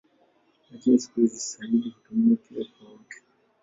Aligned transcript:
Lakini 0.71 0.99
siku 0.99 1.19
hizi 1.19 1.39
"sayyid" 1.39 1.83
hutumiwa 1.93 2.37
pia 2.37 2.65
kwa 2.79 2.89
wote. 2.89 3.21